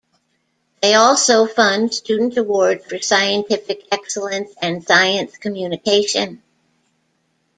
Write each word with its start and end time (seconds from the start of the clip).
They 0.81 0.95
also 0.95 1.45
fund 1.45 1.93
student 1.93 2.35
awards 2.35 2.83
for 2.87 2.97
scientific 2.97 3.83
excellence 3.91 4.51
and 4.59 4.83
science 4.83 5.37
communication. 5.37 6.41